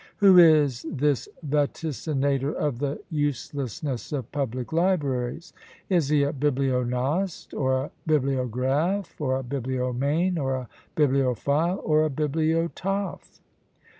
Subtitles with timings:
[0.17, 5.53] Who is this vaticinator of the uselessness of public libraries?
[5.89, 12.09] Is he a bibliognoste, or a bibliographe, or a bibliomane, or a bibliophile, or a
[12.09, 13.41] bibliotaphe?